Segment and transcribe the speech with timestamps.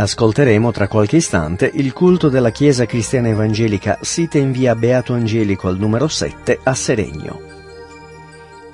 [0.00, 5.66] Ascolteremo tra qualche istante il culto della Chiesa Cristiana Evangelica sita in via Beato Angelico
[5.66, 7.47] al numero 7 a Seregno.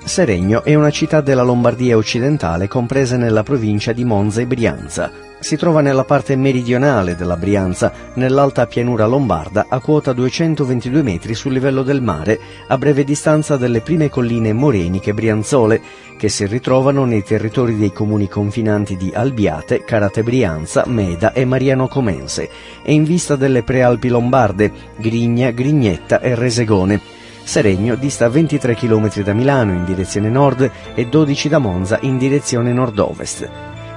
[0.05, 5.11] Seregno è una città della Lombardia occidentale compresa nella provincia di Monza e Brianza.
[5.39, 11.53] Si trova nella parte meridionale della Brianza, nell'alta pianura lombarda, a quota 222 metri sul
[11.53, 15.81] livello del mare, a breve distanza dalle prime colline moreniche brianzole,
[16.17, 21.87] che si ritrovano nei territori dei comuni confinanti di Albiate, Carate Brianza, Meda e Mariano
[21.87, 22.47] Comense,
[22.83, 27.23] e in vista delle prealpi lombarde, Grigna, Grignetta e Resegone.
[27.45, 32.73] Seregno dista 23 km da Milano in direzione nord e 12 da Monza in direzione
[32.73, 33.49] nord-ovest.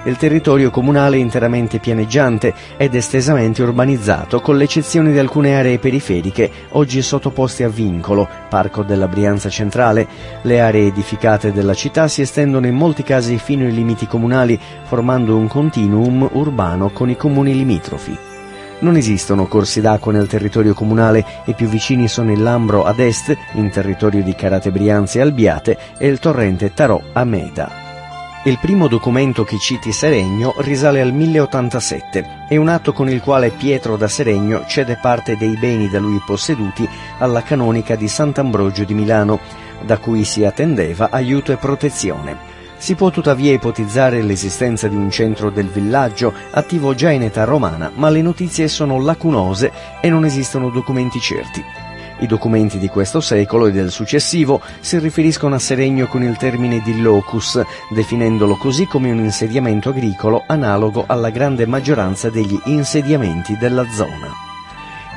[0.05, 6.51] Il territorio comunale è interamente pianeggiante ed estesamente urbanizzato, con l'eccezione di alcune aree periferiche
[6.73, 10.07] oggi sottoposte a vincolo, Parco della Brianza Centrale.
[10.43, 15.37] Le aree edificate della città si estendono in molti casi fino ai limiti comunali, formando
[15.37, 18.28] un continuum urbano con i comuni limitrofi.
[18.81, 23.37] Non esistono corsi d'acqua nel territorio comunale, i più vicini sono il Lambro ad est,
[23.55, 27.87] in territorio di Carate Brianza e Albiate, e il torrente Tarò a Meda.
[28.45, 32.47] Il primo documento che citi Seregno risale al 1087.
[32.49, 36.23] È un atto con il quale Pietro da Seregno cede parte dei beni da lui
[36.25, 36.89] posseduti
[37.19, 39.41] alla canonica di Sant'Ambrogio di Milano,
[39.85, 42.58] da cui si attendeva aiuto e protezione.
[42.79, 47.91] Si può tuttavia ipotizzare l'esistenza di un centro del villaggio attivo già in età romana,
[47.95, 51.63] ma le notizie sono lacunose e non esistono documenti certi.
[52.21, 56.81] I documenti di questo secolo e del successivo si riferiscono a Seregno con il termine
[56.81, 63.89] di locus, definendolo così come un insediamento agricolo analogo alla grande maggioranza degli insediamenti della
[63.91, 64.47] zona.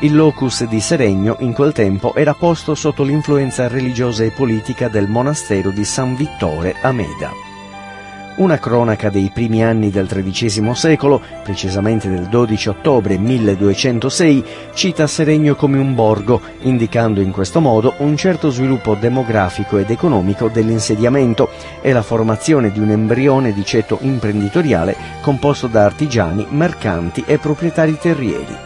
[0.02, 5.08] Il locus di Seregno in quel tempo era posto sotto l'influenza religiosa e politica del
[5.08, 7.50] monastero di San Vittore a Meda.
[8.42, 14.44] Una cronaca dei primi anni del XIII secolo, precisamente del 12 ottobre 1206,
[14.74, 20.48] cita Seregno come un borgo, indicando in questo modo un certo sviluppo demografico ed economico
[20.48, 27.38] dell'insediamento e la formazione di un embrione di ceto imprenditoriale composto da artigiani, mercanti e
[27.38, 28.58] proprietari terrieri.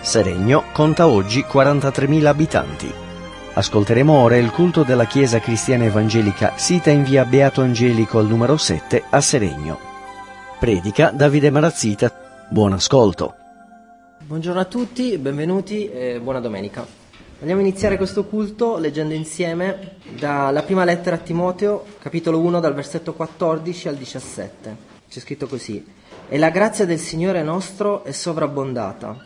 [0.00, 3.07] Seregno conta oggi 43.000 abitanti.
[3.58, 8.56] Ascolteremo ora il culto della Chiesa Cristiana Evangelica sita in via Beato Angelico al numero
[8.56, 9.76] 7 a Seregno.
[10.60, 12.46] Predica Davide Marazzita.
[12.50, 13.34] Buon ascolto.
[14.20, 16.86] Buongiorno a tutti, benvenuti e buona domenica.
[17.40, 22.74] Andiamo a iniziare questo culto leggendo insieme dalla prima lettera a Timoteo, capitolo 1, dal
[22.74, 24.76] versetto 14 al 17.
[25.10, 25.84] C'è scritto così:
[26.28, 29.16] E la grazia del Signore nostro è sovrabbondata,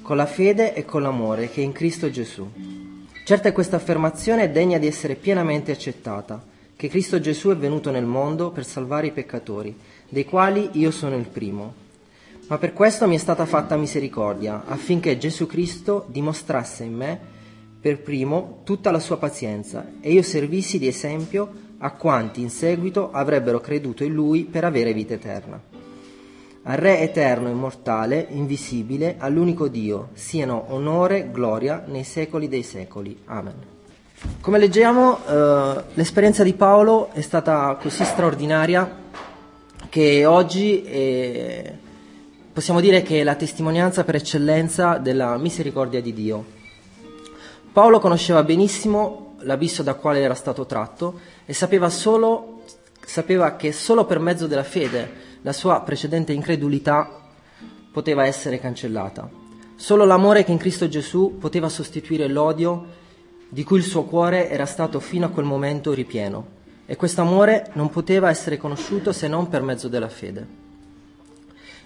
[0.00, 2.88] con la fede e con l'amore che è in Cristo Gesù.
[3.24, 6.42] Certa è questa affermazione degna di essere pienamente accettata,
[6.74, 9.76] che Cristo Gesù è venuto nel mondo per salvare i peccatori,
[10.08, 11.74] dei quali io sono il primo.
[12.48, 17.20] Ma per questo mi è stata fatta misericordia, affinché Gesù Cristo dimostrasse in me,
[17.80, 23.12] per primo, tutta la sua pazienza, e io servissi di esempio a quanti in seguito
[23.12, 25.69] avrebbero creduto in Lui per avere vita eterna.
[26.62, 33.18] Al Re eterno, immortale, invisibile, all'unico Dio, siano onore, gloria nei secoli dei secoli.
[33.24, 33.54] Amen.
[34.42, 38.94] Come leggiamo, eh, l'esperienza di Paolo è stata così straordinaria
[39.88, 41.74] che oggi è,
[42.52, 46.44] possiamo dire che è la testimonianza per eccellenza della misericordia di Dio.
[47.72, 52.64] Paolo conosceva benissimo l'abisso da quale era stato tratto e sapeva, solo,
[53.02, 57.20] sapeva che solo per mezzo della fede la sua precedente incredulità
[57.92, 59.28] poteva essere cancellata.
[59.76, 62.98] Solo l'amore che in Cristo Gesù poteva sostituire l'odio
[63.48, 66.58] di cui il suo cuore era stato fino a quel momento ripieno.
[66.86, 70.46] E questo amore non poteva essere conosciuto se non per mezzo della fede.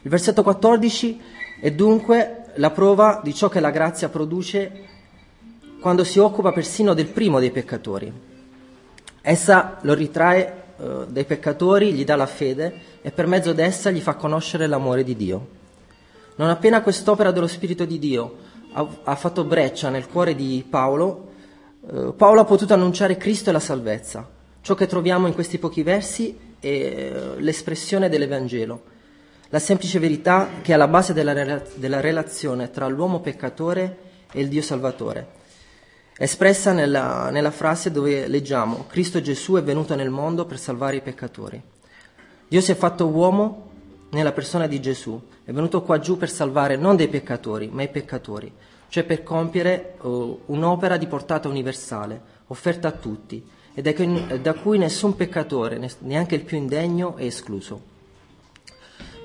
[0.03, 1.21] Il versetto 14
[1.61, 4.93] è dunque la prova di ciò che la grazia produce
[5.81, 8.13] quando si occupa persino del primo dei peccatori.
[9.21, 14.01] Essa lo ritrae eh, dai peccatori, gli dà la fede e per mezzo d'essa gli
[14.01, 15.49] fa conoscere l'amore di Dio.
[16.37, 18.37] Non appena quest'opera dello Spirito di Dio
[18.73, 21.29] ha, ha fatto breccia nel cuore di Paolo,
[21.89, 24.29] eh, Paolo ha potuto annunciare Cristo e la salvezza.
[24.61, 28.83] Ciò che troviamo in questi pochi versi è eh, l'espressione dell'Evangelo,
[29.51, 33.99] la semplice verità che è alla base della, della relazione tra l'uomo peccatore
[34.33, 35.43] e il Dio Salvatore
[36.17, 41.01] espressa nella, nella, frase dove leggiamo Cristo Gesù è venuto nel mondo per salvare i
[41.01, 41.61] peccatori.
[42.47, 43.71] Dio si è fatto uomo
[44.11, 47.89] nella persona di Gesù, è venuto qua giù per salvare non dei peccatori, ma i
[47.89, 48.53] peccatori,
[48.89, 53.45] cioè per compiere uh, un'opera di portata universale, offerta a tutti,
[53.75, 57.93] e da cui, da cui nessun peccatore, neanche il più indegno, è escluso.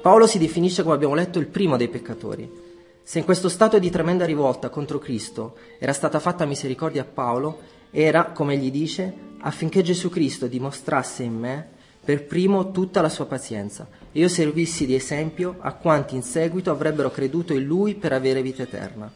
[0.02, 2.68] Paolo si definisce, come abbiamo letto, il primo dei peccatori.
[3.10, 7.60] Se in questo stato di tremenda rivolta contro Cristo era stata fatta misericordia a Paolo,
[7.90, 11.70] era, come egli dice, affinché Gesù Cristo dimostrasse in me
[12.06, 16.70] per primo tutta la sua pazienza e io servissi di esempio a quanti in seguito
[16.70, 19.12] avrebbero creduto in lui per avere vita eterna.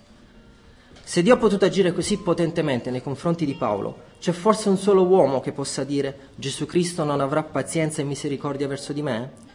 [1.04, 5.06] Se Dio ha potuto agire così potentemente nei confronti di Paolo, c'è forse un solo
[5.06, 9.53] uomo che possa dire Gesù Cristo non avrà pazienza e misericordia verso di me?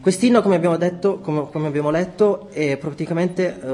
[0.00, 3.68] Quest'inno, come abbiamo, detto, come, come abbiamo letto, è praticamente uh,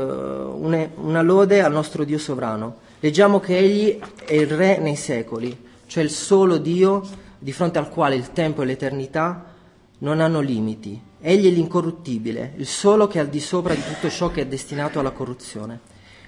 [0.60, 2.78] una, una lode al nostro Dio sovrano.
[2.98, 5.56] Leggiamo che Egli è il Re nei secoli,
[5.86, 7.00] cioè il solo Dio
[7.38, 9.54] di fronte al quale il tempo e l'eternità
[9.98, 11.00] non hanno limiti.
[11.20, 14.46] Egli è l'incorruttibile, il solo che è al di sopra di tutto ciò che è
[14.46, 15.78] destinato alla corruzione.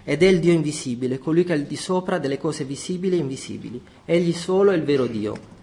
[0.05, 3.21] Ed è il Dio invisibile, colui che è al di sopra delle cose visibili e
[3.21, 3.83] invisibili.
[4.05, 5.57] Egli solo è il vero Dio.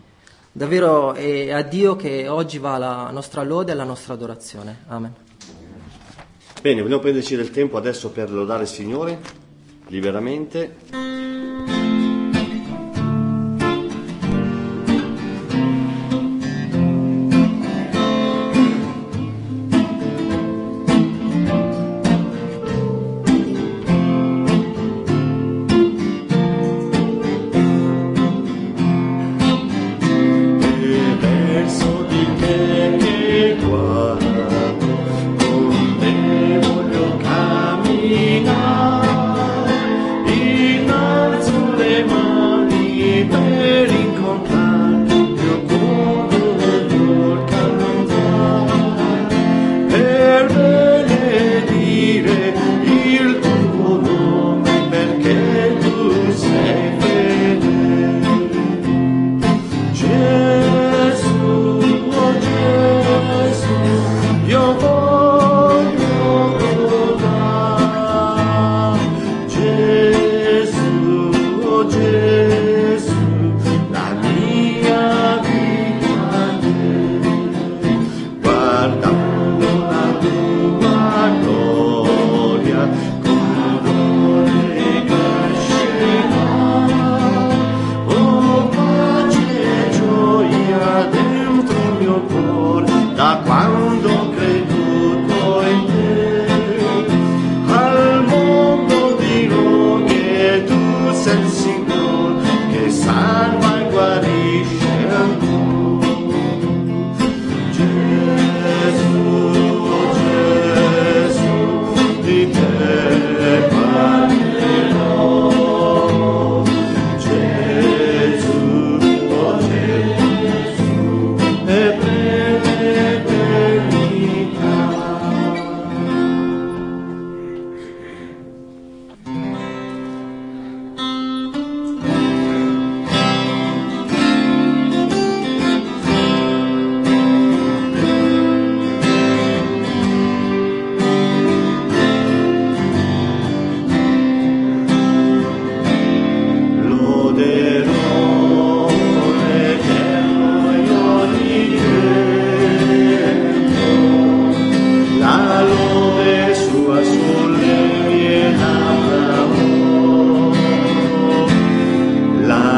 [0.57, 4.83] Davvero è a Dio che oggi va la nostra lode e la nostra adorazione.
[4.87, 5.13] Amen.
[6.61, 9.19] Bene, vogliamo prenderci del tempo adesso per lodare il Signore
[9.87, 10.77] liberamente.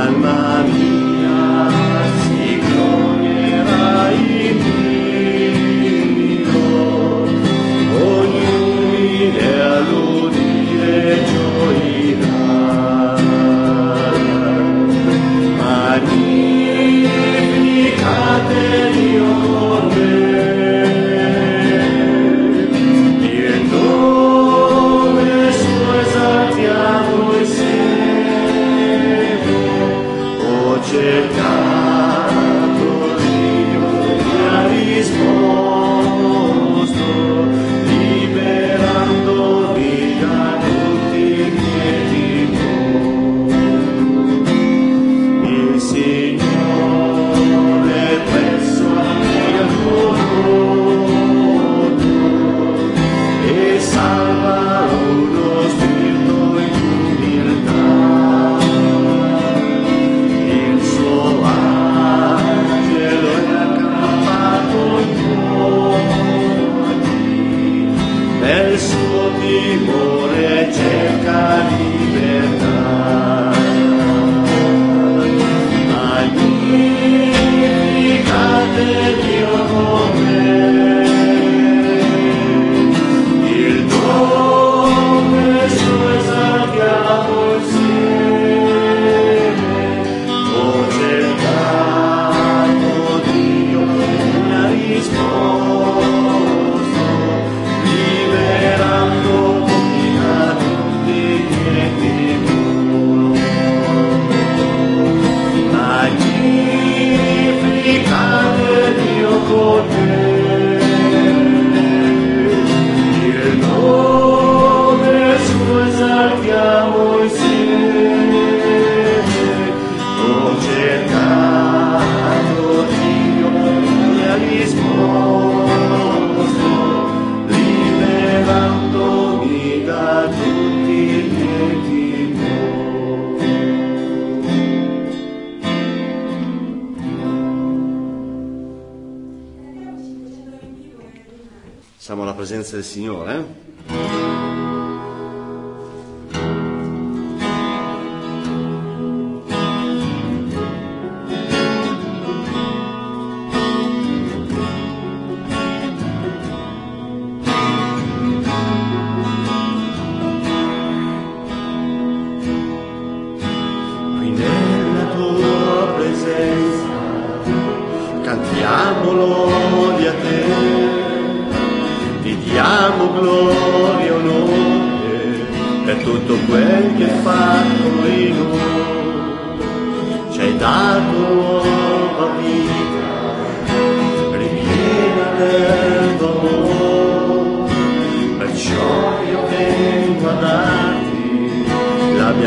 [0.08, 0.47] my mind.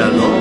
[0.01, 0.40] La mia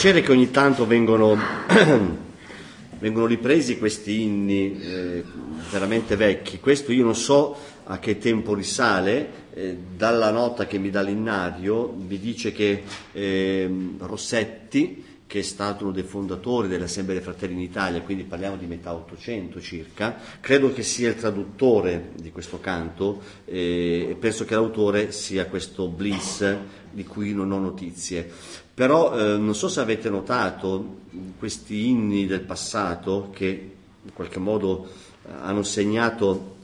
[0.00, 1.36] piacere che ogni tanto vengono,
[2.98, 5.22] vengono ripresi questi inni eh,
[5.70, 6.58] veramente vecchi.
[6.58, 7.54] Questo io non so
[7.84, 13.70] a che tempo risale, eh, dalla nota che mi dà l'innario mi dice che eh,
[13.98, 18.64] Rossetti, che è stato uno dei fondatori dell'Assemblea dei Fratelli in Italia, quindi parliamo di
[18.64, 24.54] metà Ottocento circa, credo che sia il traduttore di questo canto eh, e penso che
[24.54, 26.56] l'autore sia questo Bliss
[26.90, 28.68] di cui non ho notizie.
[28.80, 31.00] Però eh, non so se avete notato
[31.38, 34.88] questi inni del passato che in qualche modo
[35.22, 36.56] eh, hanno segnato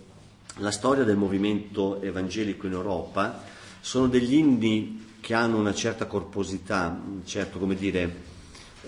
[0.61, 3.43] la storia del movimento evangelico in Europa,
[3.83, 8.15] sono degli inni che hanno una certa corposità, certo, come dire,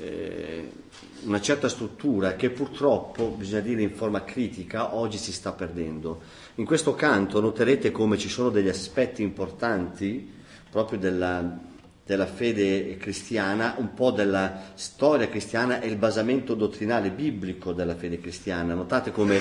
[0.01, 0.73] eh,
[1.25, 6.23] una certa struttura che purtroppo, bisogna dire in forma critica, oggi si sta perdendo.
[6.55, 10.37] In questo canto noterete come ci sono degli aspetti importanti
[10.71, 11.68] proprio della,
[12.09, 18.19] della fede cristiana, un po' della storia cristiana e il basamento dottrinale biblico della fede
[18.19, 18.73] cristiana.
[18.73, 19.39] Notate come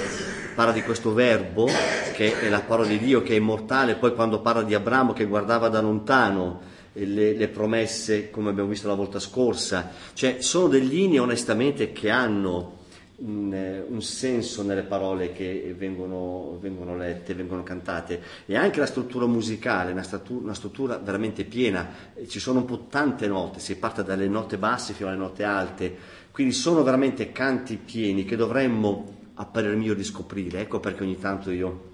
[0.53, 1.69] parla di questo verbo,
[2.13, 5.23] che è la parola di Dio, che è immortale, poi quando parla di Abramo che
[5.23, 6.59] guardava da lontano,
[6.91, 12.09] le, le, promesse come abbiamo visto la volta scorsa, cioè sono degli inni onestamente che
[12.09, 12.76] hanno
[13.17, 18.21] un, eh, un senso nelle parole che vengono, vengono, lette, vengono cantate.
[18.45, 21.87] E anche la struttura musicale, una struttura, una struttura veramente piena,
[22.27, 25.95] ci sono un po' tante note, si parte dalle note basse fino alle note alte,
[26.31, 31.51] quindi sono veramente canti pieni che dovremmo a parer mio riscoprire, ecco perché ogni tanto
[31.51, 31.91] io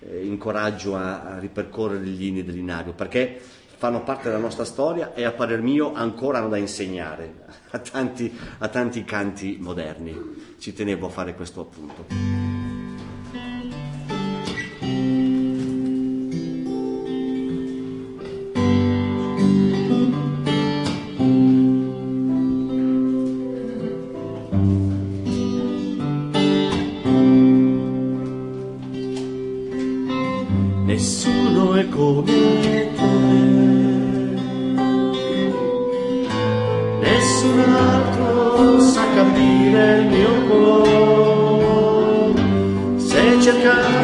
[0.00, 3.40] eh, incoraggio a, a ripercorrere gli inni dell'inario, perché
[3.78, 7.44] fanno parte della nostra storia e a parer mio ancora hanno da insegnare
[7.76, 10.54] a tanti, a tanti canti moderni.
[10.58, 12.45] Ci tenevo a fare questo appunto.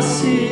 [0.03, 0.52] se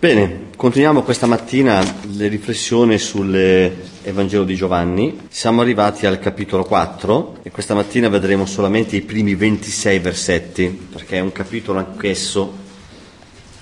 [0.00, 1.82] Bene, continuiamo questa mattina
[2.12, 5.22] le riflessioni sull'Evangelo di Giovanni.
[5.28, 11.16] Siamo arrivati al capitolo 4 e questa mattina vedremo solamente i primi 26 versetti, perché
[11.16, 12.52] è un capitolo anch'esso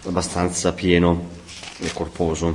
[0.04, 1.30] abbastanza pieno
[1.78, 2.54] e corposo.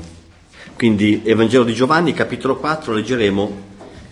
[0.76, 3.58] Quindi Evangelo di Giovanni, capitolo 4, leggeremo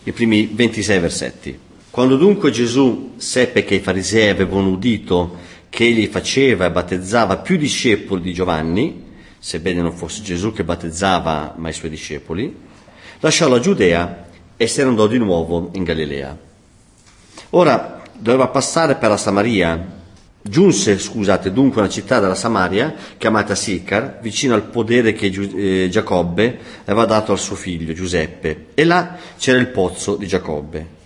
[0.05, 1.59] i primi 26 versetti.
[1.91, 5.37] Quando dunque Gesù seppe che i farisei avevano udito
[5.69, 9.08] che egli faceva e battezzava più discepoli di Giovanni,
[9.39, 12.55] sebbene non fosse Gesù che battezzava, ma i suoi discepoli,
[13.21, 16.37] lasciò la Giudea e se ne andò di nuovo in Galilea.
[17.51, 19.97] Ora doveva passare per la Samaria.
[20.41, 26.59] Giunse, scusate, dunque una città della Samaria, chiamata Sicar, vicino al podere che eh, Giacobbe
[26.85, 30.97] aveva dato al suo figlio Giuseppe, e là c'era il pozzo di Giacobbe.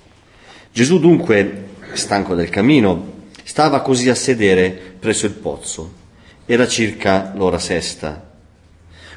[0.71, 3.11] Gesù dunque, stanco del cammino,
[3.43, 6.01] stava così a sedere presso il pozzo.
[6.45, 8.31] Era circa l'ora sesta.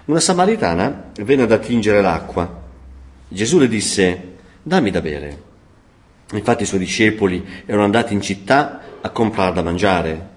[0.04, 2.62] Una samaritana venne ad attingere l'acqua.
[3.28, 5.42] Gesù le disse, dammi da bere.
[6.32, 10.28] Infatti i suoi discepoli erano andati in città a comprare da mangiare.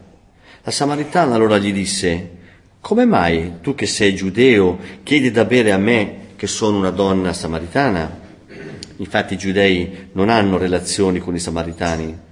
[0.63, 2.37] La samaritana allora gli disse,
[2.81, 7.33] come mai tu che sei giudeo chiedi da bere a me che sono una donna
[7.33, 8.19] samaritana?
[8.97, 12.27] Infatti i giudei non hanno relazioni con i samaritani.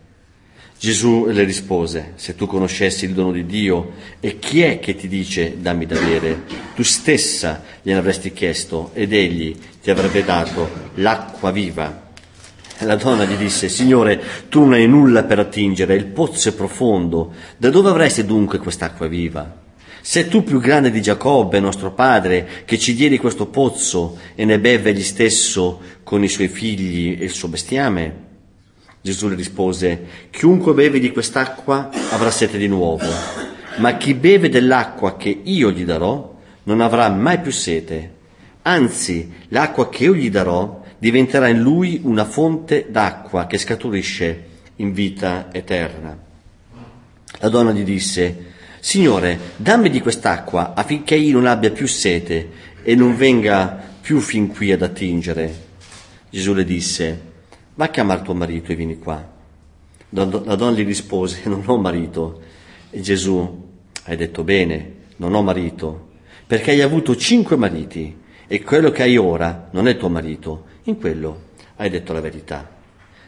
[0.79, 5.07] Gesù le rispose, se tu conoscessi il dono di Dio e chi è che ti
[5.07, 6.43] dice dammi da bere,
[6.75, 12.11] tu stessa gliene avresti chiesto ed egli ti avrebbe dato l'acqua viva.
[12.81, 17.33] La donna gli disse, Signore, tu non hai nulla per attingere, il pozzo è profondo,
[17.57, 19.65] da dove avresti dunque quest'acqua viva?
[19.99, 24.59] Sei tu più grande di Giacobbe, nostro padre, che ci diedi questo pozzo e ne
[24.59, 28.25] beve egli stesso con i suoi figli e il suo bestiame?
[29.07, 33.07] Gesù le rispose, chiunque beve di quest'acqua avrà sete di nuovo,
[33.77, 38.15] ma chi beve dell'acqua che io gli darò non avrà mai più sete.
[38.63, 44.43] Anzi, l'acqua che io gli darò diventerà in lui una fonte d'acqua che scaturisce
[44.75, 46.17] in vita eterna.
[47.39, 48.43] La donna gli disse,
[48.81, 52.49] Signore, dammi di quest'acqua affinché io non abbia più sete
[52.83, 55.65] e non venga più fin qui ad attingere.
[56.29, 57.26] Gesù le disse,
[57.77, 59.35] va a chiamare tuo marito e vieni qua.
[60.09, 62.41] La donna gli rispose, non ho marito.
[62.89, 63.65] E Gesù,
[64.05, 66.09] hai detto bene, non ho marito,
[66.47, 68.15] perché hai avuto cinque mariti
[68.47, 71.41] e quello che hai ora non è tuo marito, in quello
[71.75, 72.75] hai detto la verità.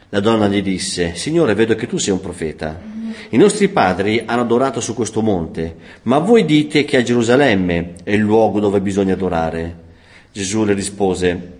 [0.08, 2.80] La donna gli disse, Signore, vedo che tu sei un profeta.
[3.28, 8.10] I nostri padri hanno adorato su questo monte, ma voi dite che a Gerusalemme è
[8.10, 9.88] il luogo dove bisogna adorare.
[10.32, 11.58] Gesù le rispose,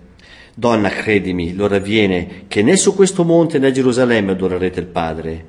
[0.55, 5.45] Donna, credimi, l'ora viene che né su questo monte né a Gerusalemme adorerete il Padre.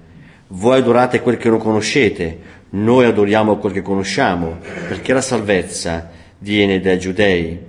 [0.48, 2.40] Voi adorate quel che non conoscete,
[2.72, 6.10] noi adoriamo quel che conosciamo, perché la salvezza
[6.40, 7.60] viene dai giudei.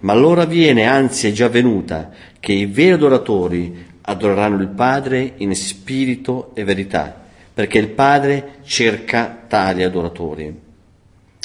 [0.00, 5.54] Ma l'ora viene, anzi è già venuta, che i veri adoratori adoreranno il Padre in
[5.54, 10.67] spirito e verità, perché il Padre cerca tali adoratori.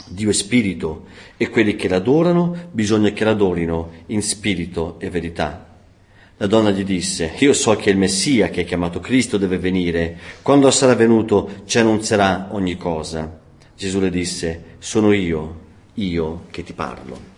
[0.05, 1.05] Dio è spirito
[1.37, 5.67] e quelli che l'adorano bisogna che l'adorino in spirito e verità.
[6.37, 10.17] La donna gli disse, io so che il Messia che è chiamato Cristo deve venire,
[10.41, 13.39] quando sarà venuto ci annunzierà ogni cosa.
[13.77, 15.59] Gesù le disse, sono io,
[15.93, 17.31] io che ti parlo.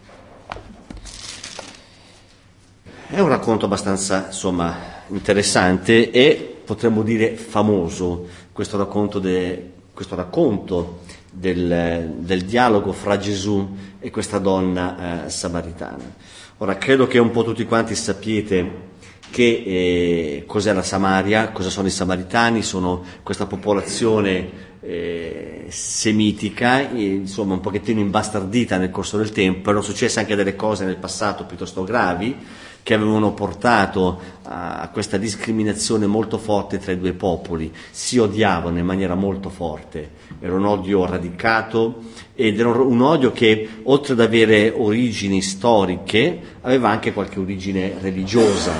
[3.08, 11.01] È un racconto abbastanza, insomma, interessante e potremmo dire famoso, questo racconto, de, questo racconto
[11.36, 16.13] del, del dialogo fra Gesù e questa donna eh, samaritana.
[16.58, 18.84] Ora, credo che un po' tutti quanti sappiate
[19.30, 27.56] che eh, cos'è la Samaria, cosa sono i samaritani, sono questa popolazione eh, semitica, insomma
[27.56, 31.84] un pochettino imbastardita nel corso del tempo, erano successe anche delle cose nel passato piuttosto
[31.84, 32.38] gravi,
[32.86, 38.86] che avevano portato a questa discriminazione molto forte tra i due popoli, si odiavano in
[38.86, 40.08] maniera molto forte,
[40.39, 42.04] era un odio radicato
[42.36, 48.74] ed era un odio che oltre ad avere origini storiche aveva anche qualche origine religiosa.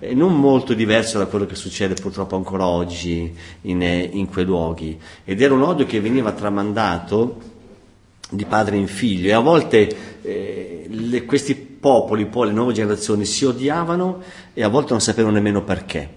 [0.00, 5.00] E non molto diverso da quello che succede purtroppo ancora oggi in, in quei luoghi.
[5.24, 7.38] Ed era un odio che veniva tramandato
[8.28, 9.28] di padre in figlio.
[9.28, 14.22] E a volte eh, le, questi popoli, poi le nuove generazioni si odiavano
[14.54, 16.08] e a volte non sapevano nemmeno perché.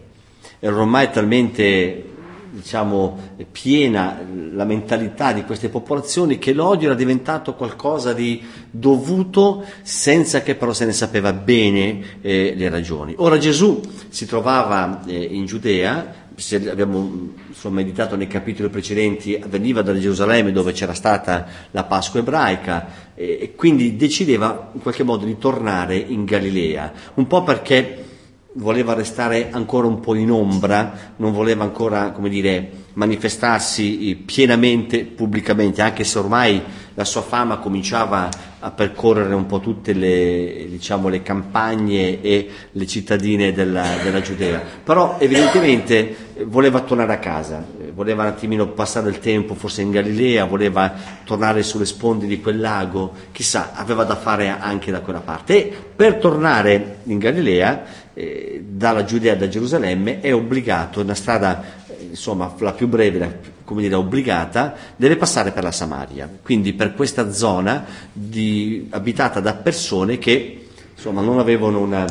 [0.60, 2.10] Era ormai talmente
[2.52, 3.18] diciamo,
[3.52, 4.20] piena
[4.54, 10.74] la mentalità di queste popolazioni che l'odio era diventato qualcosa di dovuto senza che però
[10.74, 13.14] se ne sapeva bene eh, le ragioni.
[13.18, 19.82] Ora Gesù si trovava eh, in Giudea, se abbiamo insomma, meditato nei capitoli precedenti, veniva
[19.82, 25.26] da Gerusalemme dove c'era stata la Pasqua ebraica e, e quindi decideva in qualche modo
[25.26, 28.06] di tornare in Galilea, un po' perché
[28.54, 35.82] voleva restare ancora un po' in ombra, non voleva ancora, come dire, manifestarsi pienamente pubblicamente,
[35.82, 36.62] anche se ormai
[36.96, 42.88] la sua fama cominciava a percorrere un po' tutte le, diciamo, le campagne e le
[42.88, 44.62] cittadine della, della, Giudea.
[44.84, 50.44] Però evidentemente voleva tornare a casa, voleva un attimino passare il tempo forse in Galilea,
[50.44, 55.56] voleva tornare sulle sponde di quel lago, chissà, aveva da fare anche da quella parte.
[55.56, 57.84] E per tornare in Galilea,
[58.14, 61.78] eh, dalla Giudea da Gerusalemme, è obbligato, una strada
[62.10, 63.32] insomma, la più breve, la,
[63.64, 69.54] come dire, obbligata, deve passare per la Samaria, quindi per questa zona di, abitata da
[69.54, 72.06] persone che insomma, non avevano una,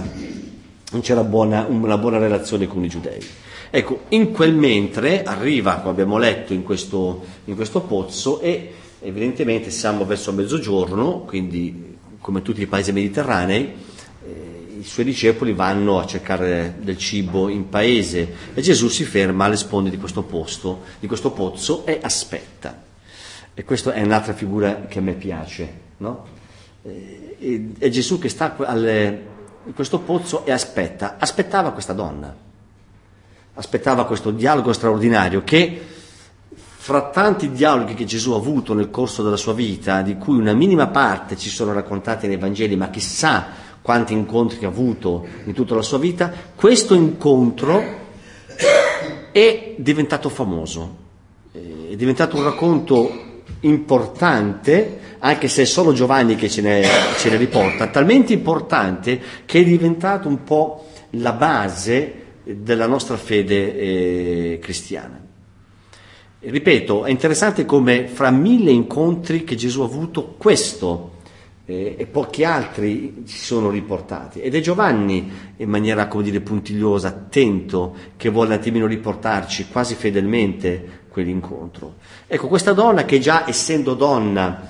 [0.91, 3.21] non c'era buona, una buona relazione con i giudei.
[3.71, 9.71] Ecco, in quel mentre arriva, come abbiamo letto, in questo, in questo pozzo e evidentemente
[9.71, 13.73] siamo verso mezzogiorno, quindi come tutti i paesi mediterranei,
[14.79, 19.57] i suoi discepoli vanno a cercare del cibo in paese e Gesù si ferma alle
[19.57, 22.87] sponde di questo posto, di questo pozzo e aspetta.
[23.55, 26.27] E questa è un'altra figura che a me piace, no?
[26.83, 29.27] È Gesù che sta alle,
[29.65, 32.35] in questo pozzo e aspetta, aspettava questa donna,
[33.55, 35.81] aspettava questo dialogo straordinario che
[36.89, 40.55] fra tanti dialoghi che Gesù ha avuto nel corso della sua vita, di cui una
[40.55, 45.75] minima parte ci sono raccontati nei Vangeli, ma chissà quanti incontri ha avuto in tutta
[45.75, 47.83] la sua vita, questo incontro
[49.33, 50.97] è diventato famoso,
[51.53, 53.11] è diventato un racconto
[53.61, 56.83] importante, anche se è solo Giovanni che ce ne,
[57.17, 63.75] ce ne riporta, talmente importante che è diventato un po' la base della nostra fede
[63.75, 65.19] eh, cristiana.
[66.41, 71.17] Ripeto, è interessante come fra mille incontri che Gesù ha avuto, questo
[71.71, 74.41] eh, e pochi altri ci sono riportati.
[74.41, 79.95] Ed è Giovanni, in maniera, come dire, puntigliosa, attento, che vuole un attimino riportarci quasi
[79.95, 81.97] fedelmente quell'incontro.
[82.27, 84.67] Ecco, questa donna che già essendo donna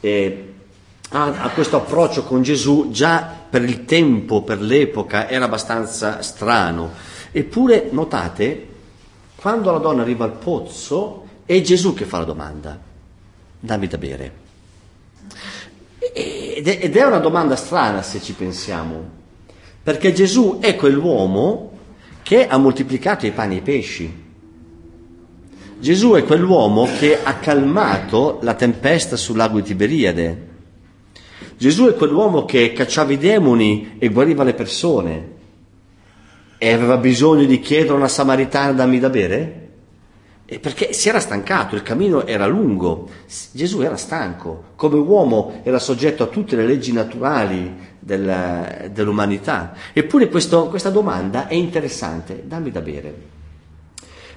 [0.00, 0.52] eh,
[1.08, 6.90] ha, ha questo approccio con Gesù, già per il tempo, per l'epoca, era abbastanza strano.
[7.32, 8.68] Eppure, notate,
[9.36, 12.78] quando la donna arriva al pozzo, è Gesù che fa la domanda,
[13.58, 14.41] dammi da bere.
[16.12, 19.08] Ed è una domanda strana se ci pensiamo,
[19.82, 21.70] perché Gesù è quell'uomo
[22.22, 24.20] che ha moltiplicato i pani e i pesci.
[25.78, 30.48] Gesù è quell'uomo che ha calmato la tempesta sul lago di Tiberiade.
[31.56, 35.30] Gesù è quell'uomo che cacciava i demoni e guariva le persone.
[36.58, 39.61] E aveva bisogno di chiedere a una samaritana dammi da bere?
[40.60, 43.08] Perché si era stancato, il cammino era lungo,
[43.52, 49.74] Gesù era stanco, come uomo era soggetto a tutte le leggi naturali del, dell'umanità.
[49.92, 53.14] Eppure questo, questa domanda è interessante, dammi da bere.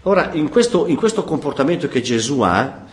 [0.03, 2.83] Ora, in questo, in questo comportamento che Gesù ha,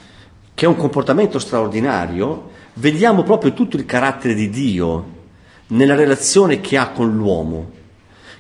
[0.55, 5.21] che è un comportamento straordinario, vediamo proprio tutto il carattere di Dio
[5.69, 7.81] nella relazione che ha con l'uomo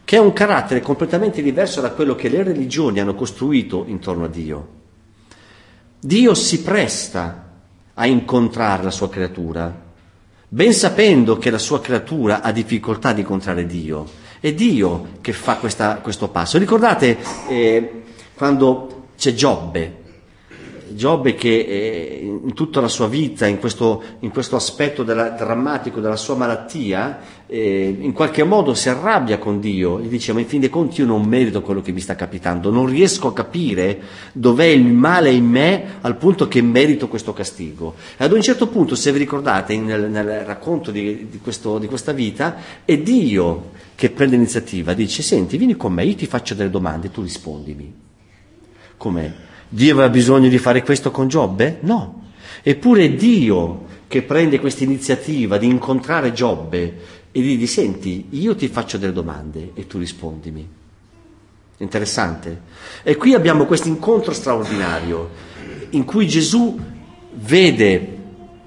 [0.05, 4.29] che è un carattere completamente diverso da quello che le religioni hanno costruito intorno a
[4.29, 4.69] Dio.
[6.01, 7.51] Dio si presta
[7.95, 9.73] a incontrare la sua creatura,
[10.49, 14.21] ben sapendo che la sua creatura ha difficoltà di incontrare Dio.
[14.41, 16.59] È Dio che fa questa, questo passo.
[16.59, 18.03] Ricordate eh,
[18.35, 20.02] quando c'è Giobbe,
[20.95, 26.01] Giobbe che eh, in tutta la sua vita, in questo, in questo aspetto della, drammatico
[26.01, 30.47] della sua malattia, eh, in qualche modo si arrabbia con Dio e dice ma in
[30.47, 34.01] fin dei conti io non merito quello che mi sta capitando, non riesco a capire
[34.33, 37.95] dov'è il male in me al punto che merito questo castigo.
[38.17, 41.87] E ad un certo punto, se vi ricordate nel, nel racconto di, di, questo, di
[41.87, 46.55] questa vita, è Dio che prende l'iniziativa, dice senti vieni con me, io ti faccio
[46.55, 47.93] delle domande, tu rispondimi.
[48.97, 49.51] Com'è?
[49.75, 51.79] Dio aveva bisogno di fare questo con Giobbe?
[51.81, 52.25] No.
[52.63, 56.99] Eppure è Dio che prende questa iniziativa di incontrare Giobbe
[57.33, 60.69] e gli dice, senti, io ti faccio delle domande e tu rispondimi.
[61.79, 62.61] Interessante.
[63.03, 65.31] E qui abbiamo questo incontro straordinario
[65.91, 66.79] in cui Gesù
[67.33, 68.19] vede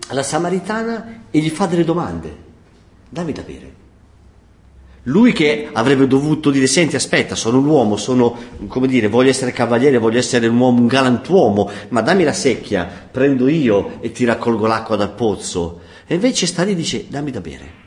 [0.09, 2.35] la Samaritana e gli fa delle domande.
[3.07, 3.73] Dammi da bere.
[5.07, 8.35] Lui che avrebbe dovuto dire, senti, aspetta, sono un uomo, sono,
[8.67, 12.89] come dire, voglio essere cavaliere, voglio essere un uomo, un galantuomo, ma dammi la secchia,
[13.11, 15.81] prendo io e ti raccolgo l'acqua dal pozzo.
[16.07, 17.83] E invece sta lì e dice, dammi da bere.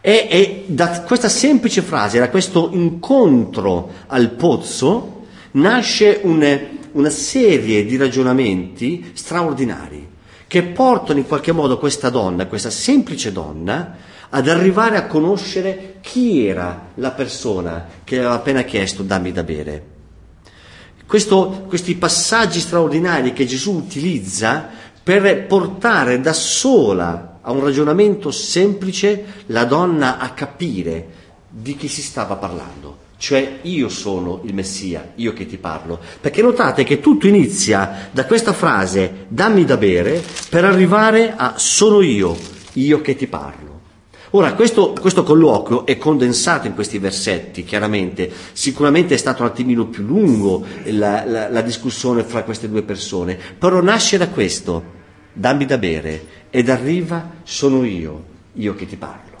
[0.00, 6.58] E, e da questa semplice frase, da questo incontro al pozzo, nasce un,
[6.92, 10.08] una serie di ragionamenti straordinari
[10.46, 16.46] che portano in qualche modo questa donna, questa semplice donna, ad arrivare a conoscere chi
[16.46, 19.84] era la persona che aveva appena chiesto dammi da bere.
[21.06, 24.68] Questo, questi passaggi straordinari che Gesù utilizza
[25.02, 31.08] per portare da sola a un ragionamento semplice la donna a capire
[31.48, 33.08] di chi si stava parlando.
[33.16, 35.98] Cioè io sono il Messia, io che ti parlo.
[36.20, 42.00] Perché notate che tutto inizia da questa frase dammi da bere per arrivare a sono
[42.00, 42.36] io,
[42.74, 43.69] io che ti parlo.
[44.32, 49.86] Ora, questo, questo, colloquio è condensato in questi versetti, chiaramente, sicuramente è stato un attimino
[49.86, 54.84] più lungo la, la, la discussione fra queste due persone, però nasce da questo,
[55.32, 59.38] dammi da bere, ed arriva sono io, io che ti parlo.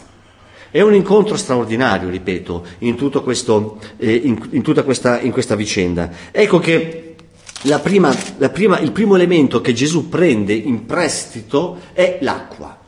[0.72, 6.10] È un incontro straordinario, ripeto, in, questo, eh, in, in tutta questa, in questa, vicenda.
[6.32, 7.14] Ecco che
[7.62, 12.79] la prima, la prima, il primo elemento che Gesù prende in prestito è l'acqua.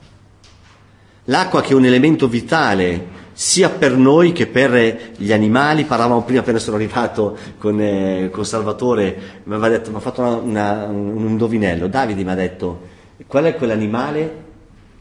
[1.32, 5.84] L'acqua che è un elemento vitale sia per noi che per gli animali.
[5.84, 11.26] Parlavamo prima appena sono arrivato con, eh, con Salvatore, mi ha fatto una, una, un
[11.26, 11.88] indovinello.
[11.88, 12.80] Davide mi ha detto,
[13.26, 14.44] qual è quell'animale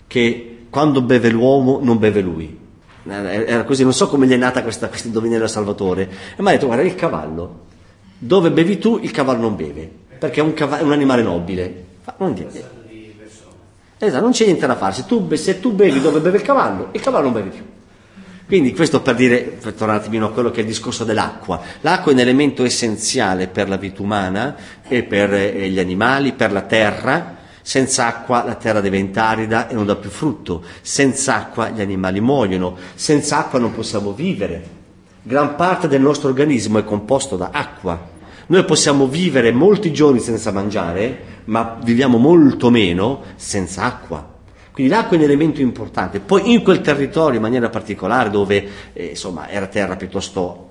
[0.08, 2.60] che quando beve l'uomo non beve lui?
[3.06, 6.10] Era così, non so come gli è nata questa, questo indovinello a Salvatore.
[6.38, 7.66] E mi ha detto, guarda, il cavallo.
[8.18, 11.86] Dove bevi tu, il cavallo non beve, perché è un, cavallo, è un animale nobile.
[12.20, 12.80] Non dire.
[14.04, 14.94] Esatto, non c'è niente da fare.
[14.94, 17.64] Se tu, se tu bevi dove beve il cavallo, il cavallo non beve più.
[18.48, 21.62] Quindi questo per dire, per tornare un attimino a quello che è il discorso dell'acqua.
[21.82, 24.56] L'acqua è un elemento essenziale per la vita umana
[24.88, 27.38] e per eh, gli animali, per la terra.
[27.62, 30.64] Senza acqua la terra diventa arida e non dà più frutto.
[30.82, 32.76] Senza acqua gli animali muoiono.
[32.96, 34.80] Senza acqua non possiamo vivere.
[35.22, 38.10] Gran parte del nostro organismo è composto da acqua.
[38.48, 44.26] Noi possiamo vivere molti giorni senza mangiare, ma viviamo molto meno senza acqua.
[44.72, 46.22] Quindi l'acqua è un elemento importante.
[46.22, 50.70] Poi in quel territorio in maniera particolare dove eh, insomma, era terra piuttosto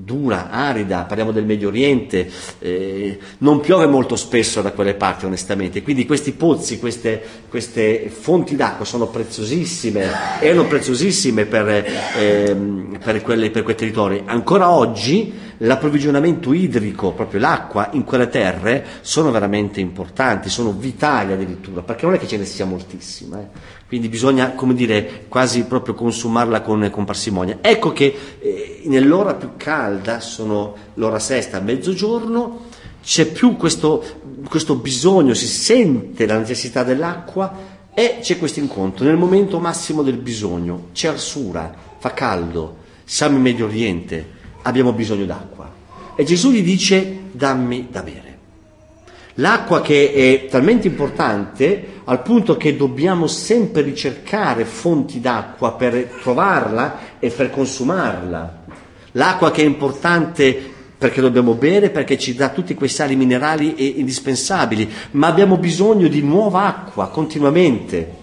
[0.00, 5.82] dura, arida, parliamo del Medio Oriente, eh, non piove molto spesso da quelle parti onestamente,
[5.82, 12.56] quindi questi pozzi, queste, queste fonti d'acqua sono preziosissime, erano preziosissime per, eh,
[13.02, 14.22] per, quelle, per quei territori.
[14.24, 21.82] Ancora oggi l'approvvigionamento idrico, proprio l'acqua in quelle terre, sono veramente importanti, sono vitali addirittura,
[21.82, 23.82] perché non è che ce ne sia moltissima, eh.
[23.86, 27.58] Quindi bisogna, come dire, quasi proprio consumarla con, con parsimonia.
[27.60, 32.66] Ecco che eh, nell'ora più calda, sono l'ora sesta, mezzogiorno,
[33.04, 34.02] c'è più questo,
[34.48, 40.16] questo bisogno, si sente la necessità dell'acqua e c'è questo incontro, nel momento massimo del
[40.16, 44.26] bisogno, c'è arsura, fa caldo, siamo in Medio Oriente,
[44.62, 45.70] abbiamo bisogno d'acqua.
[46.16, 48.33] E Gesù gli dice dammi da bere.
[49.38, 57.18] L'acqua che è talmente importante al punto che dobbiamo sempre ricercare fonti d'acqua per trovarla
[57.18, 58.62] e per consumarla.
[59.12, 64.88] L'acqua che è importante perché dobbiamo bere, perché ci dà tutti quei sali minerali indispensabili,
[65.12, 68.22] ma abbiamo bisogno di nuova acqua continuamente.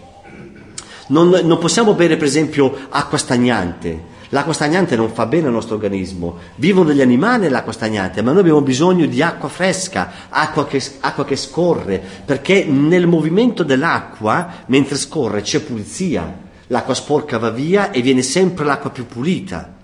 [1.07, 4.01] Non, non possiamo bere per esempio acqua stagnante,
[4.34, 6.38] L'acqua stagnante non fa bene al nostro organismo.
[6.55, 11.25] Vivono degli animali nell'acqua stagnante, ma noi abbiamo bisogno di acqua fresca, acqua che, acqua
[11.25, 16.49] che scorre, perché nel movimento dell'acqua, mentre scorre, c'è pulizia.
[16.67, 19.75] L'acqua sporca va via e viene sempre l'acqua più pulita,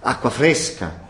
[0.00, 1.02] acqua fresca.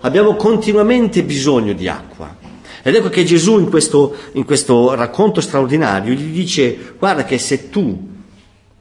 [0.00, 2.34] Abbiamo continuamente bisogno di acqua.
[2.82, 7.68] Ed ecco che Gesù in questo, in questo racconto straordinario gli dice, guarda che se
[7.68, 8.08] tu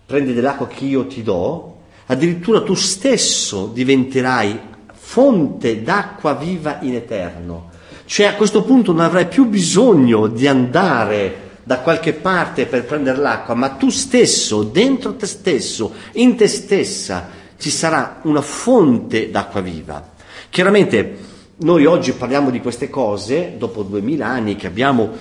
[0.06, 1.69] prendi dell'acqua che io ti do,
[2.12, 4.60] addirittura tu stesso diventerai
[4.94, 7.70] fonte d'acqua viva in eterno.
[8.06, 13.20] Cioè a questo punto non avrai più bisogno di andare da qualche parte per prendere
[13.20, 17.30] l'acqua, ma tu stesso, dentro te stesso, in te stessa,
[17.60, 20.04] ci sarà una fonte d'acqua viva.
[20.50, 21.18] Chiaramente
[21.58, 25.12] noi oggi parliamo di queste cose, dopo duemila anni che abbiamo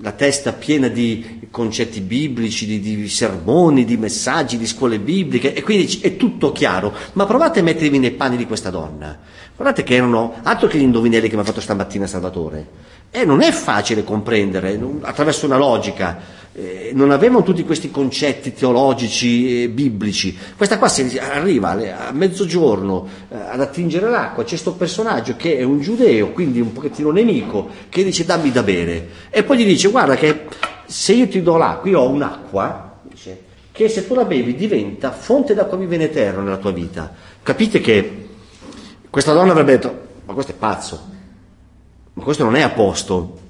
[0.00, 5.62] la testa piena di concetti biblici, di, di, sermoni, di messaggi, di scuole bibliche e
[5.62, 6.94] quindi è tutto chiaro.
[7.14, 9.18] Ma provate a mettervi nei panni di questa donna.
[9.56, 12.86] Guardate che erano altro che gli indovinelli che mi ha fatto stamattina Salvatore.
[13.10, 16.18] E non è facile comprendere attraverso una logica.
[16.60, 20.36] Eh, non avevano tutti questi concetti teologici e biblici.
[20.56, 25.80] Questa qua arriva a mezzogiorno eh, ad attingere l'acqua, c'è questo personaggio che è un
[25.80, 29.08] giudeo, quindi un pochettino nemico, che dice dammi da bere.
[29.30, 30.46] E poi gli dice guarda che
[30.84, 33.40] se io ti do l'acqua, io ho un'acqua, dice,
[33.70, 36.10] che se tu la bevi diventa fonte d'acqua viva in
[36.42, 37.14] nella tua vita.
[37.40, 38.28] Capite che
[39.08, 41.08] questa donna avrebbe detto, ma questo è pazzo,
[42.14, 43.46] ma questo non è a posto.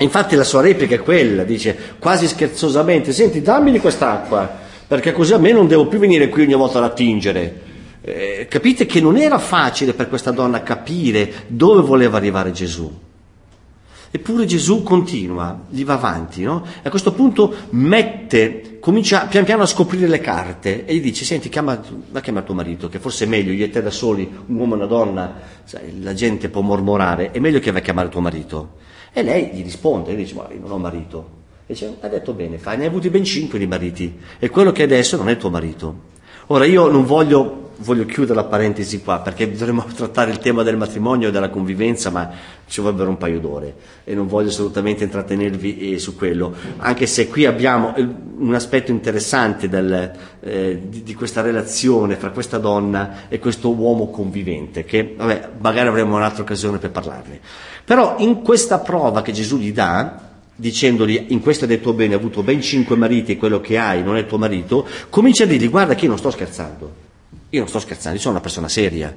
[0.00, 4.50] Infatti la sua replica è quella, dice quasi scherzosamente, senti dammi di quest'acqua,
[4.86, 7.68] perché così a me non devo più venire qui ogni volta ad attingere.
[8.00, 12.90] Eh, capite che non era facile per questa donna capire dove voleva arrivare Gesù.
[14.12, 16.64] Eppure Gesù continua, gli va avanti, no?
[16.82, 21.26] E a questo punto mette, comincia pian piano a scoprire le carte e gli dice,
[21.26, 21.78] senti, chiama,
[22.10, 24.56] va a chiamare tuo marito, che forse è meglio, io e te da soli, un
[24.56, 25.34] uomo e una donna,
[25.64, 28.88] sai, la gente può mormorare, è meglio che vai a chiamare tuo marito.
[29.12, 31.38] E lei gli risponde, dice, ma io non ho marito.
[31.66, 34.72] E dice, ha detto bene, fai, ne hai avuti ben cinque di mariti, e quello
[34.72, 36.08] che adesso non è tuo marito.
[36.48, 40.76] Ora io non voglio voglio chiudere la parentesi qua perché dovremmo trattare il tema del
[40.76, 42.30] matrimonio e della convivenza, ma
[42.66, 43.74] ci vorrebbero un paio d'ore
[44.04, 48.06] e non voglio assolutamente intrattenervi eh, su quello, anche se qui abbiamo eh,
[48.38, 54.10] un aspetto interessante del, eh, di, di, questa relazione fra questa donna e questo uomo
[54.10, 57.40] convivente, che vabbè, magari avremo un'altra occasione per parlarne.
[57.84, 62.20] Però in questa prova che Gesù gli dà, dicendogli in questo hai detto bene, hai
[62.20, 65.68] avuto ben cinque mariti e quello che hai non è tuo marito, comincia a dirgli
[65.68, 67.08] guarda che io non sto scherzando.
[67.50, 69.12] Io non sto scherzando, io sono una persona seria.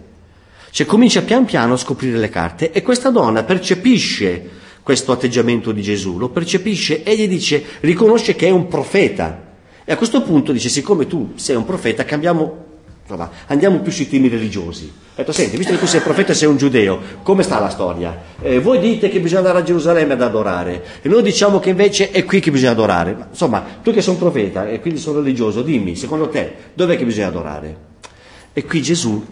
[0.71, 4.49] Cioè comincia pian piano a scoprire le carte e questa donna percepisce
[4.81, 9.51] questo atteggiamento di Gesù, lo percepisce e gli dice, riconosce che è un profeta.
[9.85, 12.65] E a questo punto dice, siccome tu sei un profeta, cambiamo,
[13.03, 14.91] insomma, andiamo più sui temi religiosi.
[15.13, 17.69] Ha detto, senti, visto che tu sei profeta e sei un giudeo, come sta la
[17.69, 18.19] storia?
[18.41, 22.09] Eh, voi dite che bisogna andare a Gerusalemme ad adorare, e noi diciamo che invece
[22.09, 23.13] è qui che bisogna adorare.
[23.13, 26.97] Ma, insomma, tu che sei un profeta e quindi sono religioso, dimmi, secondo te, dov'è
[26.97, 27.91] che bisogna adorare?
[28.53, 29.25] E qui Gesù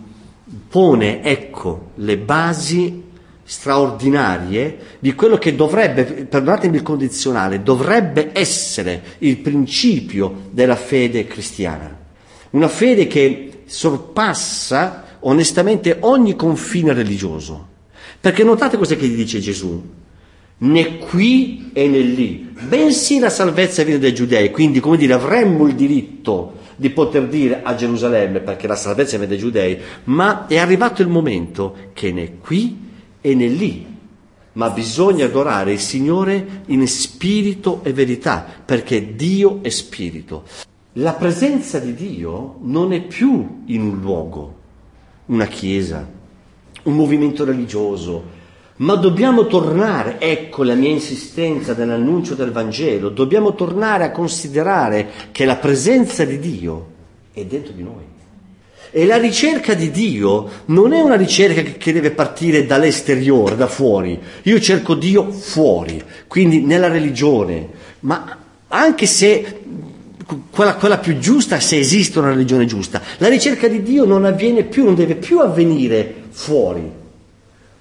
[0.67, 3.03] pone, ecco, le basi
[3.43, 11.97] straordinarie di quello che dovrebbe, perdonatemi il condizionale, dovrebbe essere il principio della fede cristiana.
[12.51, 17.67] Una fede che sorpassa onestamente ogni confine religioso.
[18.19, 19.81] Perché notate cosa che gli dice Gesù,
[20.57, 25.67] né qui e né lì, bensì la salvezza viene dai giudei, quindi come dire avremmo
[25.67, 30.57] il diritto di poter dire a Gerusalemme, perché la salvezza viene dai giudei, ma è
[30.57, 32.75] arrivato il momento che né qui
[33.21, 33.85] e né lì,
[34.53, 40.43] ma bisogna adorare il Signore in spirito e verità, perché Dio è spirito.
[40.93, 44.55] La presenza di Dio non è più in un luogo,
[45.27, 46.09] una chiesa,
[46.81, 48.39] un movimento religioso,
[48.81, 55.45] ma dobbiamo tornare, ecco la mia insistenza nell'annuncio del Vangelo, dobbiamo tornare a considerare che
[55.45, 56.87] la presenza di Dio
[57.31, 58.09] è dentro di noi.
[58.93, 64.19] E la ricerca di Dio non è una ricerca che deve partire dall'esteriore, da fuori.
[64.43, 67.69] Io cerco Dio fuori, quindi nella religione,
[68.01, 69.61] ma anche se
[70.49, 74.63] quella, quella, più giusta, se esiste una religione giusta, la ricerca di Dio non avviene
[74.63, 76.91] più, non deve più avvenire fuori,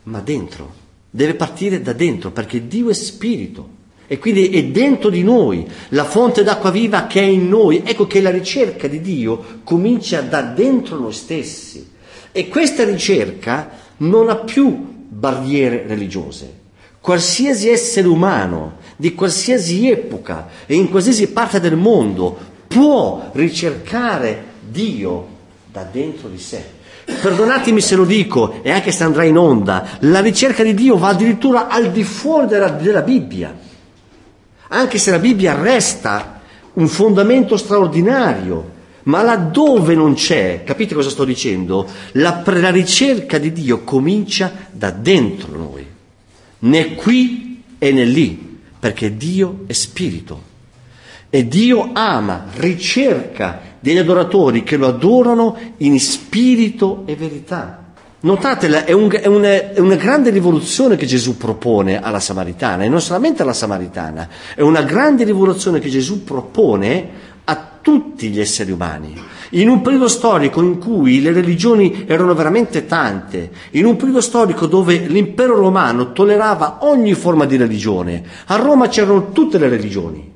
[0.04, 0.79] ma dentro.
[1.10, 6.04] Deve partire da dentro perché Dio è spirito e quindi è dentro di noi la
[6.04, 7.82] fonte d'acqua viva che è in noi.
[7.84, 11.88] Ecco che la ricerca di Dio comincia da dentro noi stessi
[12.32, 16.58] e questa ricerca non ha più barriere religiose.
[17.00, 22.36] Qualsiasi essere umano di qualsiasi epoca e in qualsiasi parte del mondo
[22.68, 25.26] può ricercare Dio
[25.70, 26.78] da dentro di sé.
[27.20, 31.08] Perdonatemi se lo dico, e anche se andrà in onda, la ricerca di Dio va
[31.08, 33.56] addirittura al di fuori della, della Bibbia.
[34.68, 36.40] Anche se la Bibbia resta
[36.74, 41.86] un fondamento straordinario, ma laddove non c'è, capite cosa sto dicendo?
[42.12, 45.86] La, la ricerca di Dio comincia da dentro noi,
[46.60, 50.49] né qui e né lì, perché Dio è spirito.
[51.30, 57.84] E Dio ama, ricerca degli adoratori che lo adorano in spirito e verità.
[58.22, 62.88] Notate, è, un, è, una, è, una, grande rivoluzione che Gesù propone alla Samaritana, e
[62.88, 67.08] non solamente alla Samaritana, è una grande rivoluzione che Gesù propone
[67.44, 69.14] a tutti gli esseri umani.
[69.50, 74.66] In un periodo storico in cui le religioni erano veramente tante, in un periodo storico
[74.66, 80.30] dove l'impero romano tollerava ogni forma di religione, a Roma c'erano tutte le religioni,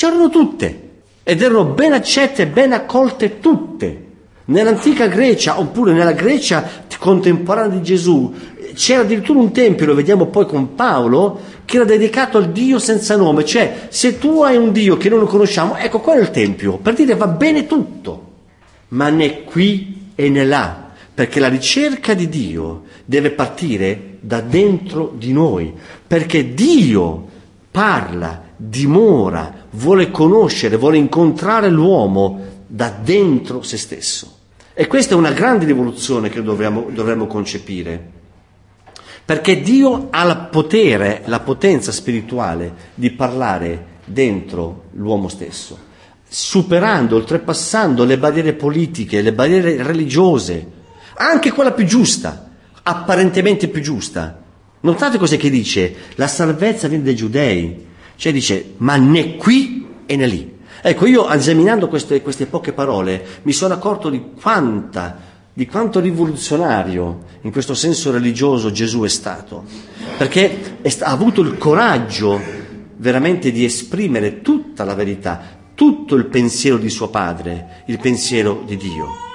[0.00, 0.88] c'erano tutte
[1.22, 4.06] ed erano ben accette e ben accolte tutte.
[4.46, 6.66] Nell'antica Grecia, oppure nella Grecia
[6.98, 8.32] contemporanea di Gesù,
[8.72, 13.14] c'era addirittura un tempio, lo vediamo poi con Paolo, che era dedicato al Dio senza
[13.14, 16.30] nome, cioè se tu hai un Dio che non lo conosciamo, ecco quello è il
[16.30, 18.28] tempio, per dire va bene tutto,
[18.88, 25.12] ma né qui e né là, perché la ricerca di Dio deve partire da dentro
[25.14, 25.74] di noi,
[26.06, 27.28] perché Dio
[27.70, 34.36] parla dimora, vuole conoscere, vuole incontrare l'uomo da dentro se stesso.
[34.74, 38.18] E questa è una grande rivoluzione che dovremmo, dovremmo concepire.
[39.24, 45.78] Perché Dio ha il potere, la potenza spirituale di parlare dentro l'uomo stesso,
[46.28, 50.78] superando, oltrepassando le barriere politiche, le barriere religiose,
[51.14, 52.50] anche quella più giusta,
[52.82, 54.42] apparentemente più giusta.
[54.80, 55.94] Notate cosa che dice?
[56.16, 57.88] La salvezza viene dai giudei,
[58.20, 60.58] cioè dice, ma né qui e né lì.
[60.82, 65.18] Ecco, io esaminando queste, queste poche parole mi sono accorto di quanta,
[65.50, 69.64] di quanto rivoluzionario in questo senso religioso Gesù è stato,
[70.18, 72.38] perché è, ha avuto il coraggio
[72.96, 75.40] veramente di esprimere tutta la verità,
[75.74, 79.29] tutto il pensiero di suo padre, il pensiero di Dio.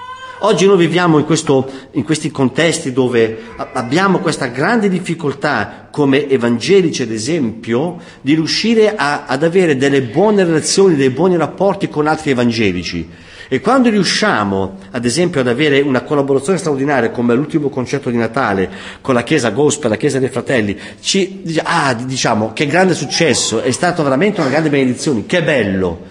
[0.45, 3.35] Oggi noi viviamo in, questo, in, questi contesti dove
[3.73, 10.43] abbiamo questa grande difficoltà come evangelici, ad esempio, di riuscire a, ad avere delle buone
[10.43, 13.09] relazioni, dei buoni rapporti con altri evangelici.
[13.47, 18.69] E quando riusciamo, ad esempio, ad avere una collaborazione straordinaria come l'ultimo concerto di Natale
[19.01, 23.71] con la Chiesa Gospel, la Chiesa dei Fratelli, ci, ah, diciamo, che grande successo, è
[23.71, 26.01] stata veramente una grande benedizione, che bello.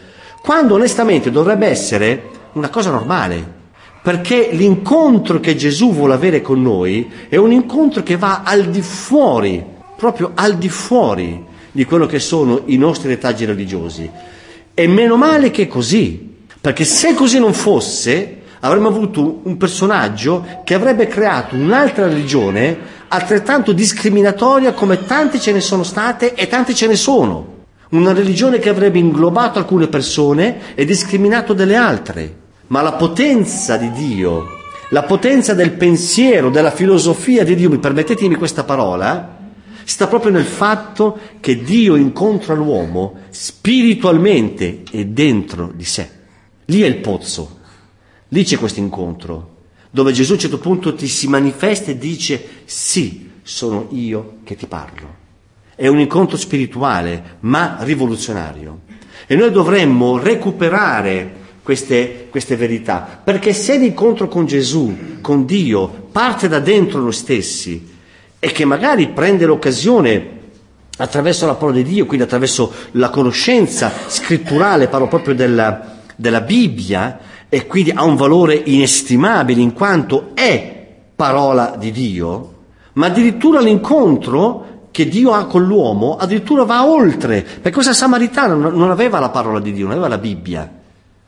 [0.43, 3.54] Quando onestamente dovrebbe essere una cosa normale
[4.05, 8.83] perché l'incontro che Gesù vuole avere con noi è un incontro che va al di
[8.83, 9.65] fuori,
[9.97, 11.43] proprio al di fuori
[11.73, 14.11] di quello che sono i nostri retaggi religiosi.
[14.75, 20.45] E meno male che è così, perché se così non fosse, avremmo avuto un personaggio
[20.65, 22.77] che avrebbe creato un'altra religione
[23.09, 27.53] altrettanto discriminatoria come tante ce ne sono state e tante ce ne sono.
[27.93, 32.43] Una religione che avrebbe inglobato alcune persone e discriminato delle altre
[32.75, 34.49] ma la potenza di Dio,
[34.89, 39.39] la potenza del pensiero, della filosofia di Dio, mi permettetemi questa parola,
[39.85, 46.11] sta proprio nel fatto che Dio incontra l'uomo spiritualmente e dentro di sé.
[46.65, 47.61] Lì è il pozzo,
[48.31, 49.59] lì c'è questo incontro,
[49.93, 54.57] dove Gesù a un certo punto ti si manifesta e dice sì, sono io che
[54.57, 55.15] ti parlo.
[55.77, 58.81] È un incontro spirituale, ma rivoluzionario.
[59.29, 63.21] E noi dovremmo recuperare queste, queste verità.
[63.25, 67.93] Perché se l'incontro con Gesù, con Dio, parte da dentro noi stessi
[68.39, 70.43] e che magari prende l'occasione
[70.99, 77.19] attraverso la parola di Dio, quindi attraverso la conoscenza scritturale, parlo proprio della, della Bibbia,
[77.49, 80.87] e quindi ha un valore inestimabile in quanto è
[81.17, 82.53] parola di Dio,
[82.95, 88.91] ma addirittura l'incontro che Dio ha con l'uomo addirittura va oltre, perché questa samaritana non
[88.91, 90.83] aveva la parola di Dio, non aveva la Bibbia.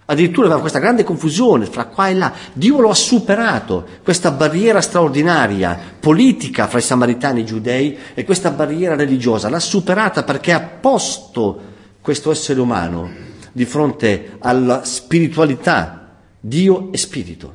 [0.08, 2.32] Addirittura aveva questa grande confusione fra qua e là.
[2.52, 8.24] Dio lo ha superato, questa barriera straordinaria, politica fra i samaritani e i giudei e
[8.24, 9.48] questa barriera religiosa.
[9.48, 11.60] L'ha superata perché ha posto
[12.00, 13.10] questo essere umano
[13.50, 16.18] di fronte alla spiritualità.
[16.38, 17.54] Dio è spirito.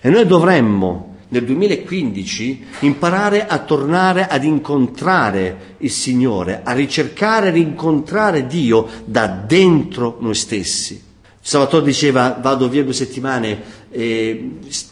[0.00, 7.52] E noi dovremmo nel 2015 imparare a tornare ad incontrare il Signore, a ricercare e
[7.52, 11.10] rincontrare Dio da dentro noi stessi.
[11.44, 14.50] Salvatore diceva vado via due settimane e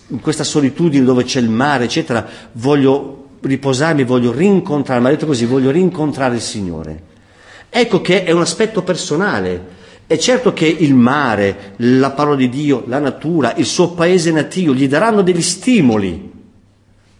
[0.08, 5.26] in questa solitudine dove c'è il mare, eccetera, voglio riposarmi, voglio rincontrare, mi ha detto
[5.26, 7.02] così, voglio rincontrare il Signore.
[7.70, 9.78] Ecco che è un aspetto personale.
[10.08, 14.74] È certo che il mare, la parola di Dio, la natura, il suo paese natio
[14.74, 16.32] gli daranno degli stimoli,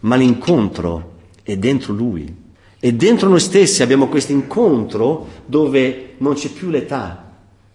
[0.01, 2.35] ma l'incontro è dentro lui.
[2.77, 7.20] E dentro noi stessi abbiamo questo incontro dove non c'è più l'età,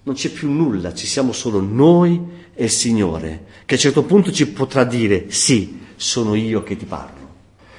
[0.07, 2.19] non c'è più nulla, ci siamo solo noi
[2.55, 6.77] e il Signore, che a un certo punto ci potrà dire sì, sono io che
[6.77, 7.25] ti parlo.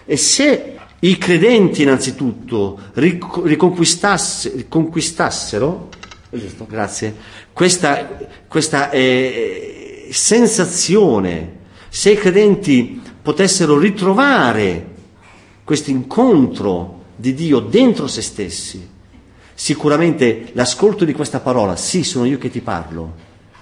[0.05, 5.87] E se i credenti innanzitutto riconquistassero,
[6.67, 7.15] grazie,
[7.53, 14.95] questa, questa eh, sensazione, se i credenti potessero ritrovare
[15.63, 18.95] questo incontro di Dio dentro se stessi,
[19.59, 23.15] Sicuramente l'ascolto di questa parola, sì, sono io che ti parlo,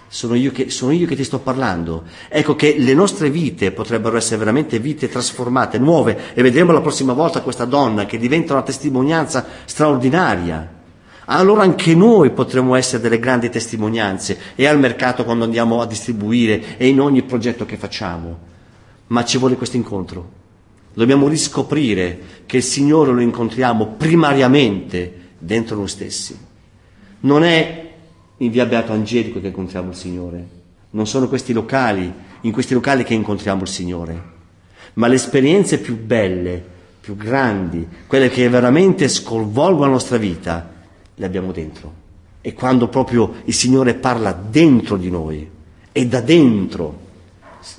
[0.09, 2.03] sono io che, sono io che ti sto parlando.
[2.27, 7.13] Ecco che le nostre vite potrebbero essere veramente vite trasformate, nuove, e vedremo la prossima
[7.13, 10.69] volta questa donna che diventa una testimonianza straordinaria.
[11.27, 16.75] Allora anche noi potremo essere delle grandi testimonianze e al mercato quando andiamo a distribuire
[16.75, 18.37] e in ogni progetto che facciamo.
[19.07, 20.29] Ma ci vuole questo incontro.
[20.93, 26.37] Dobbiamo riscoprire che il Signore lo incontriamo primariamente dentro noi stessi.
[27.21, 27.93] Non è
[28.37, 30.47] in via Beato Angelico che incontriamo il Signore,
[30.91, 34.23] non sono questi locali, in questi locali che incontriamo il Signore,
[34.93, 36.63] ma le esperienze più belle,
[36.99, 40.73] più grandi, quelle che veramente sconvolgono la nostra vita,
[41.13, 42.03] le abbiamo dentro.
[42.41, 45.49] E quando proprio il Signore parla dentro di noi,
[45.91, 47.03] è da dentro,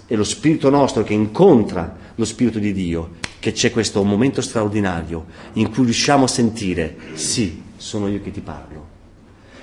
[0.07, 3.11] è lo spirito nostro che incontra lo spirito di Dio,
[3.47, 8.41] che c'è questo momento straordinario in cui riusciamo a sentire, sì, sono io che ti
[8.41, 8.89] parlo.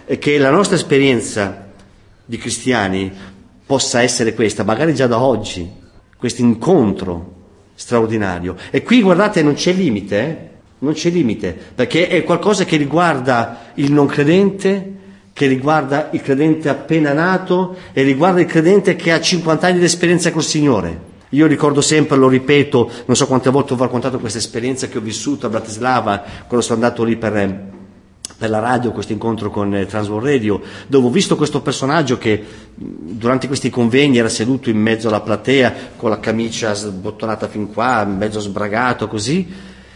[0.05, 1.67] E che la nostra esperienza
[2.23, 3.11] di cristiani
[3.65, 5.69] possa essere questa, magari già da oggi,
[6.15, 7.33] questo incontro
[7.75, 8.55] straordinario.
[8.71, 10.49] E qui guardate, non c'è limite, eh?
[10.79, 14.93] non c'è limite, perché è qualcosa che riguarda il non credente,
[15.33, 19.85] che riguarda il credente appena nato e riguarda il credente che ha 50 anni di
[19.85, 21.11] esperienza col Signore.
[21.33, 25.01] Io ricordo sempre, lo ripeto, non so quante volte ho raccontato questa esperienza che ho
[25.01, 27.71] vissuto a Bratislava quando sono andato lì per,
[28.37, 32.43] per la radio, questo incontro con eh, Transworld Radio, dove ho visto questo personaggio che
[32.75, 38.05] durante questi convegni era seduto in mezzo alla platea con la camicia sbottonata fin qua,
[38.05, 39.51] mezzo sbragato così,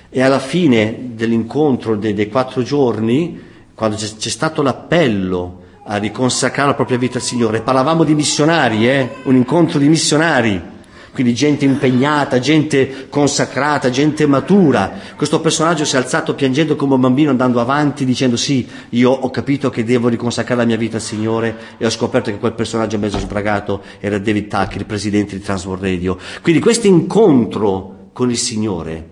[0.10, 3.40] e alla fine dell'incontro dei, dei quattro giorni,
[3.76, 8.90] quando c'è, c'è, stato l'appello a riconsacrare la propria vita al Signore, parlavamo di missionari,
[8.90, 9.18] eh?
[9.26, 10.76] un incontro di missionari
[11.18, 15.00] quindi gente impegnata, gente consacrata, gente matura.
[15.16, 19.32] Questo personaggio si è alzato piangendo come un bambino andando avanti dicendo sì, io ho
[19.32, 23.00] capito che devo riconsacrare la mia vita al Signore e ho scoperto che quel personaggio
[23.00, 26.20] mezzo sbragato era David Tucker, il presidente di Transworld Radio.
[26.44, 29.10] Quindi questo incontro con il Signore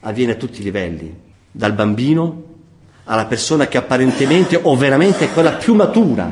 [0.00, 1.10] avviene a tutti i livelli,
[1.50, 2.42] dal bambino
[3.04, 6.30] alla persona che apparentemente o veramente è quella più matura,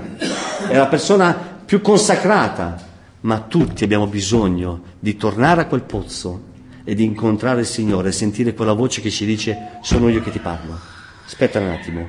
[0.69, 2.84] è la persona più consacrata,
[3.25, 6.53] ma tutti abbiamo bisogno di tornare a quel pozzo
[6.85, 10.39] e di incontrare il Signore, sentire quella voce che ci dice sono io che ti
[10.39, 10.79] parlo.
[11.25, 12.07] Aspetta un attimo,